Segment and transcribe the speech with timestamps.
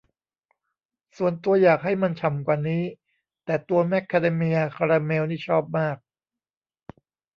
[1.17, 2.83] ส่วนตัวอยากให้มันฉ่ำกว่านี้
[3.45, 5.97] แต่ตัวแมคคาเดเมียคาราเมลนี่ชอบมาก